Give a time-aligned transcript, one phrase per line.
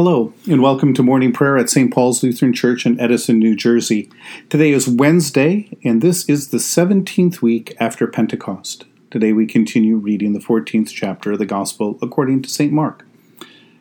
[0.00, 1.92] Hello, and welcome to morning prayer at St.
[1.92, 4.08] Paul's Lutheran Church in Edison, New Jersey.
[4.48, 8.84] Today is Wednesday, and this is the 17th week after Pentecost.
[9.10, 12.72] Today we continue reading the 14th chapter of the Gospel according to St.
[12.72, 13.04] Mark.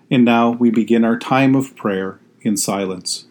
[0.09, 3.27] And now we begin our time of prayer in silence.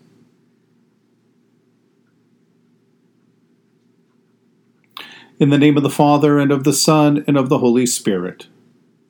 [5.41, 8.47] In the name of the Father, and of the Son, and of the Holy Spirit.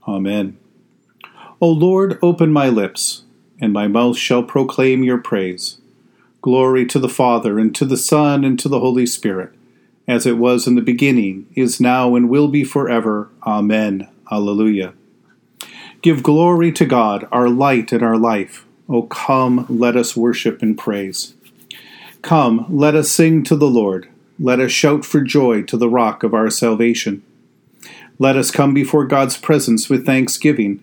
[0.09, 0.57] Amen.
[1.61, 3.25] O Lord, open my lips
[3.61, 5.79] and my mouth shall proclaim your praise.
[6.43, 9.53] Glory to the Father, and to the Son, and to the Holy Spirit,
[10.07, 13.29] as it was in the beginning, is now, and will be forever.
[13.45, 14.09] Amen.
[14.31, 14.93] Alleluia.
[16.03, 18.65] Give glory to God, our light and our life.
[18.89, 21.35] O come, let us worship and praise.
[22.23, 24.09] Come, let us sing to the Lord.
[24.39, 27.23] Let us shout for joy to the rock of our salvation.
[28.19, 30.83] Let us come before God's presence with thanksgiving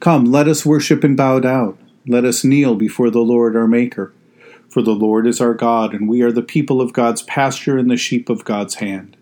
[0.00, 1.78] Come, let us worship and bow down.
[2.06, 4.12] Let us kneel before the Lord our Maker.
[4.68, 7.90] For the Lord is our God, and we are the people of God's pasture and
[7.90, 9.16] the sheep of God's hand.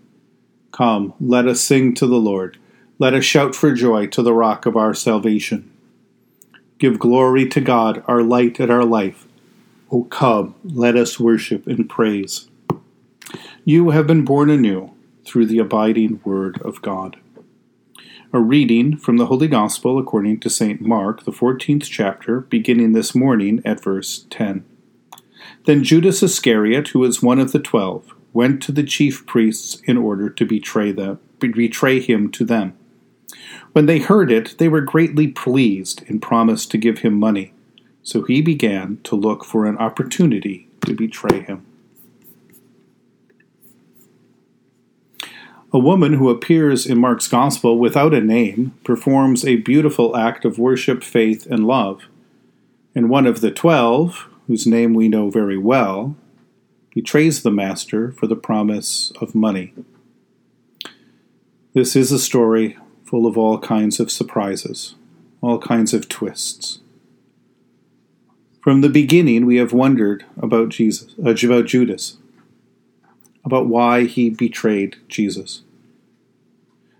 [0.73, 2.57] Come, let us sing to the Lord.
[2.99, 5.71] Let us shout for joy to the rock of our salvation.
[6.79, 9.27] Give glory to God, our light and our life.
[9.91, 12.49] O come, let us worship and praise.
[13.65, 14.93] You have been born anew
[15.25, 17.19] through the abiding word of God.
[18.33, 20.81] A reading from the Holy Gospel according to St.
[20.81, 24.65] Mark, the 14th chapter, beginning this morning at verse 10.
[25.65, 29.97] Then Judas Iscariot, who was one of the twelve, went to the chief priests in
[29.97, 32.79] order to betray them, betray him to them.
[33.73, 37.53] When they heard it, they were greatly pleased and promised to give him money.
[38.05, 41.67] So he began to look for an opportunity to betray him.
[45.73, 50.59] A woman who appears in Mark's Gospel without a name performs a beautiful act of
[50.59, 52.03] worship, faith, and love.
[52.93, 56.17] And one of the twelve, whose name we know very well,
[56.93, 59.73] betrays the Master for the promise of money.
[61.73, 64.97] This is a story full of all kinds of surprises,
[65.41, 66.81] all kinds of twists.
[68.61, 72.19] From the beginning, we have wondered about Jesus, uh, about Judas
[73.45, 75.63] about why he betrayed Jesus.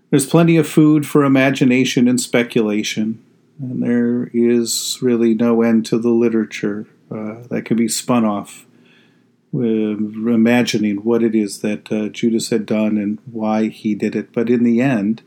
[0.09, 3.23] There's plenty of food for imagination and speculation,
[3.59, 8.65] and there is really no end to the literature uh, that can be spun off
[9.51, 14.31] with imagining what it is that uh, Judas had done and why he did it.
[14.31, 15.21] But in the end,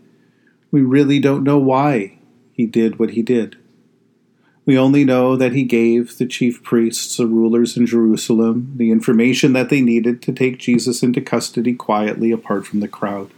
[0.71, 2.19] we really don't know why
[2.53, 3.57] he did what he did.
[4.67, 9.53] We only know that he gave the chief priests, the rulers in Jerusalem, the information
[9.53, 13.31] that they needed to take Jesus into custody quietly apart from the crowd.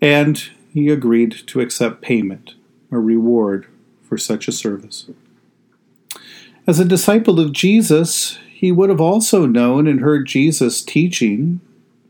[0.00, 0.42] And
[0.74, 2.54] he agreed to accept payment,
[2.90, 3.66] a reward
[4.02, 5.08] for such a service.
[6.66, 11.60] As a disciple of Jesus, he would have also known and heard Jesus teaching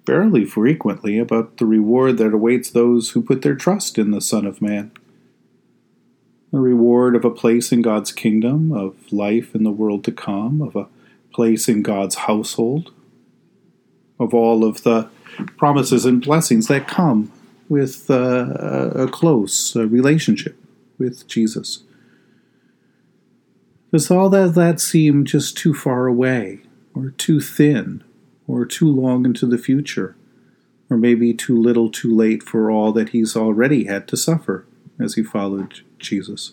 [0.04, 4.47] fairly frequently about the reward that awaits those who put their trust in the Son
[4.47, 4.91] of Man
[6.56, 10.62] the reward of a place in God's kingdom, of life in the world to come,
[10.62, 10.88] of a
[11.30, 12.94] place in God's household,
[14.18, 15.10] of all of the
[15.58, 17.30] promises and blessings that come
[17.68, 20.56] with uh, a close relationship
[20.96, 21.82] with Jesus.
[23.92, 26.60] Does all that, that seem just too far away,
[26.94, 28.02] or too thin,
[28.48, 30.16] or too long into the future,
[30.88, 34.64] or maybe too little too late for all that he's already had to suffer
[34.98, 36.52] as he followed Jesus.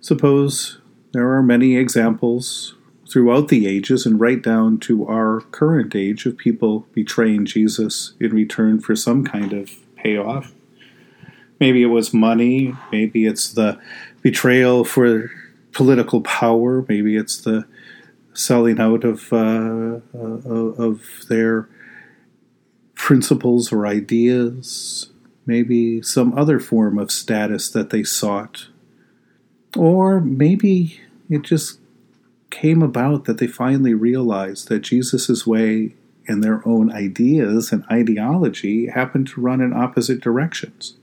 [0.00, 0.78] Suppose
[1.12, 2.74] there are many examples
[3.08, 8.32] throughout the ages and right down to our current age of people betraying Jesus in
[8.32, 10.52] return for some kind of payoff.
[11.58, 13.80] Maybe it was money, maybe it's the
[14.22, 15.30] betrayal for
[15.72, 17.66] political power, maybe it's the
[18.34, 21.68] selling out of uh, uh, of their
[22.94, 25.10] principles or ideas
[25.46, 28.66] maybe some other form of status that they sought.
[29.76, 31.00] Or maybe
[31.30, 31.78] it just
[32.50, 35.94] came about that they finally realized that Jesus' way
[36.28, 40.94] and their own ideas and ideology happened to run in opposite directions.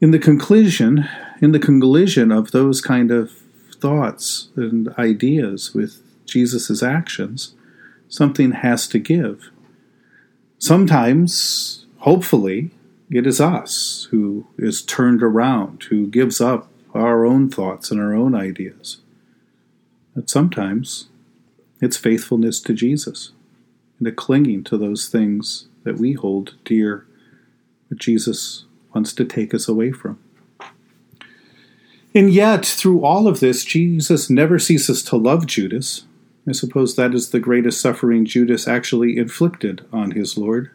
[0.00, 1.08] In the conclusion,
[1.40, 3.32] in the conclusion of those kind of
[3.80, 7.54] thoughts and ideas with Jesus' actions,
[8.08, 9.50] something has to give.
[10.58, 12.70] Sometimes, hopefully,
[13.10, 18.14] it is us who is turned around, who gives up our own thoughts and our
[18.14, 18.98] own ideas.
[20.14, 21.08] But sometimes
[21.80, 23.32] it's faithfulness to Jesus
[23.98, 27.06] and a clinging to those things that we hold dear
[27.88, 28.64] that Jesus
[28.94, 30.18] wants to take us away from.
[32.14, 36.06] And yet, through all of this, Jesus never ceases to love Judas.
[36.48, 40.70] I suppose that is the greatest suffering Judas actually inflicted on his Lord.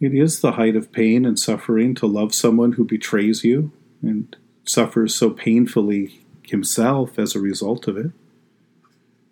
[0.00, 3.70] It is the height of pain and suffering to love someone who betrays you
[4.00, 8.10] and suffers so painfully himself as a result of it.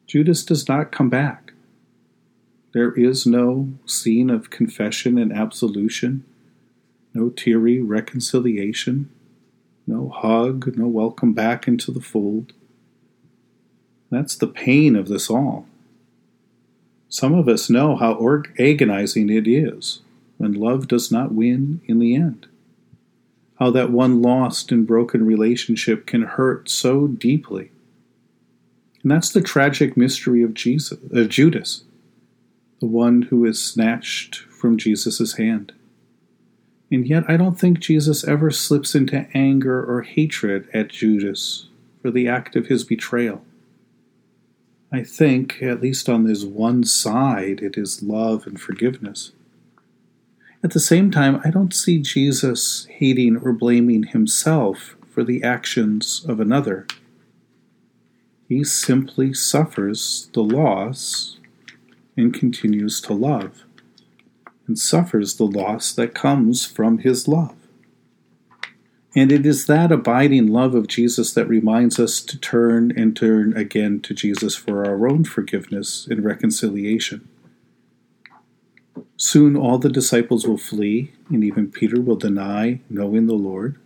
[0.06, 1.54] Judas does not come back.
[2.72, 6.24] There is no scene of confession and absolution,
[7.14, 9.08] no teary reconciliation,
[9.86, 12.52] no hug, no welcome back into the fold.
[14.10, 15.66] That's the pain of this all.
[17.08, 18.20] Some of us know how
[18.58, 20.02] agonizing it is
[20.38, 22.46] when love does not win in the end.
[23.58, 27.70] How that one lost and broken relationship can hurt so deeply.
[29.02, 31.84] And that's the tragic mystery of Jesus, of Judas,
[32.80, 35.72] the one who is snatched from Jesus' hand.
[36.90, 41.66] And yet, I don't think Jesus ever slips into anger or hatred at Judas
[42.00, 43.44] for the act of his betrayal.
[44.90, 49.32] I think, at least on this one side, it is love and forgiveness.
[50.62, 56.24] At the same time, I don't see Jesus hating or blaming himself for the actions
[56.28, 56.86] of another.
[58.48, 61.38] He simply suffers the loss
[62.16, 63.64] and continues to love,
[64.66, 67.54] and suffers the loss that comes from his love.
[69.14, 73.56] And it is that abiding love of Jesus that reminds us to turn and turn
[73.56, 77.28] again to Jesus for our own forgiveness and reconciliation.
[79.20, 83.76] Soon all the disciples will flee, and even Peter will deny knowing the Lord.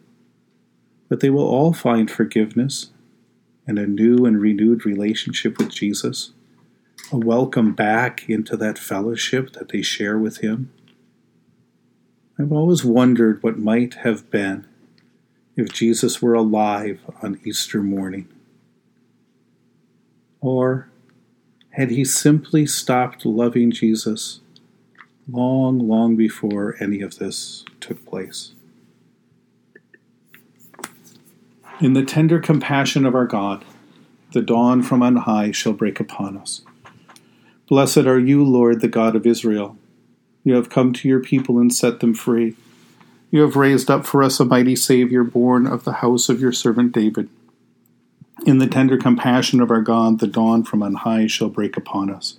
[1.08, 2.90] But they will all find forgiveness
[3.66, 6.32] and a new and renewed relationship with Jesus,
[7.10, 10.70] a welcome back into that fellowship that they share with Him.
[12.38, 14.66] I've always wondered what might have been
[15.56, 18.28] if Jesus were alive on Easter morning.
[20.42, 20.90] Or
[21.70, 24.41] had he simply stopped loving Jesus
[25.30, 28.52] long, long before any of this took place.
[31.80, 33.64] In the tender compassion of our God,
[34.32, 36.62] the dawn from on high shall break upon us.
[37.68, 39.76] Blessed are you, Lord, the God of Israel.
[40.44, 42.56] You have come to your people and set them free.
[43.30, 46.52] You have raised up for us a mighty Savior born of the house of your
[46.52, 47.28] servant David.
[48.44, 52.10] In the tender compassion of our God, the dawn from on high shall break upon
[52.10, 52.38] us.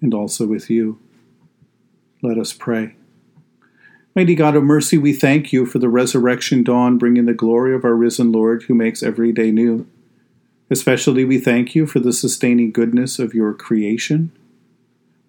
[0.00, 0.98] and also with you.
[2.22, 2.96] Let us pray.
[4.14, 7.84] Mighty God of mercy, we thank you for the resurrection dawn bringing the glory of
[7.84, 9.86] our risen Lord who makes every day new.
[10.68, 14.32] Especially we thank you for the sustaining goodness of your creation,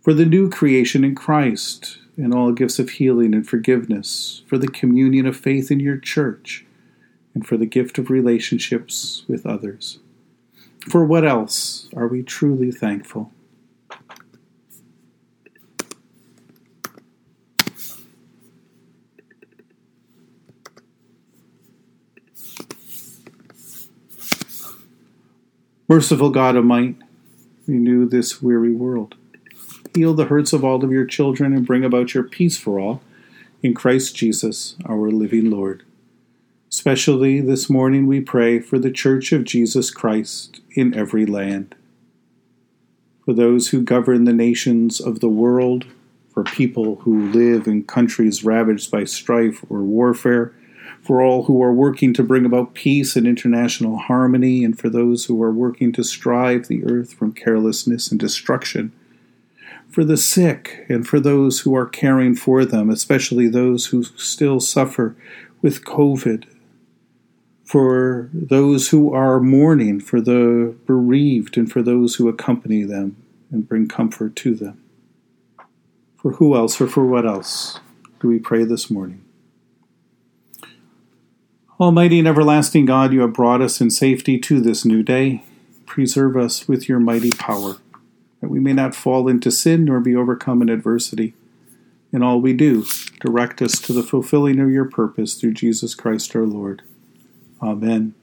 [0.01, 4.68] for the new creation in Christ, and all gifts of healing and forgiveness, for the
[4.68, 6.66] communion of faith in your church,
[7.34, 10.00] and for the gift of relationships with others.
[10.90, 13.32] For what else are we truly thankful?
[25.92, 26.96] Merciful God of might,
[27.68, 29.16] renew this weary world.
[29.94, 33.02] Heal the hurts of all of your children and bring about your peace for all.
[33.62, 35.84] In Christ Jesus, our living Lord.
[36.70, 41.76] Especially this morning we pray for the Church of Jesus Christ in every land.
[43.26, 45.86] for those who govern the nations of the world,
[46.34, 50.54] for people who live in countries ravaged by strife or warfare,
[51.01, 55.25] for all who are working to bring about peace and international harmony, and for those
[55.25, 58.91] who are working to strive the earth from carelessness and destruction,
[59.89, 64.60] for the sick and for those who are caring for them, especially those who still
[64.60, 65.15] suffer
[65.62, 66.46] with COVID
[67.72, 73.15] for those who are mourning, for the bereaved, and for those who accompany them
[73.50, 74.84] and bring comfort to them.
[76.17, 77.79] For who else or for what else
[78.20, 79.24] do we pray this morning?
[81.82, 85.44] Almighty and everlasting God, you have brought us in safety to this new day.
[85.88, 87.78] Preserve us with your mighty power,
[88.40, 91.34] that we may not fall into sin nor be overcome in adversity.
[92.14, 92.86] In all we do,
[93.20, 96.84] direct us to the fulfilling of your purpose through Jesus Christ our Lord.
[97.64, 98.14] Amen.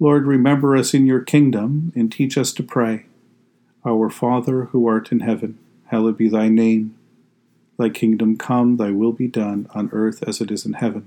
[0.00, 3.06] Lord, remember us in your kingdom and teach us to pray.
[3.86, 6.96] Our Father, who art in heaven, hallowed be thy name.
[7.78, 11.06] Thy kingdom come, thy will be done, on earth as it is in heaven.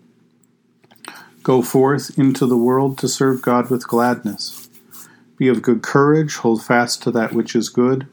[1.43, 4.69] Go forth into the world to serve God with gladness.
[5.37, 8.07] Be of good courage, hold fast to that which is good,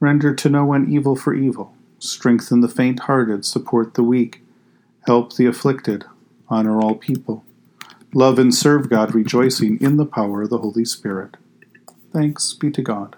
[0.00, 4.42] render to no one evil for evil, strengthen the faint hearted, support the weak,
[5.06, 6.06] help the afflicted,
[6.48, 7.44] honor all people.
[8.14, 11.36] Love and serve God, rejoicing in the power of the Holy Spirit.
[12.10, 13.16] Thanks be to God.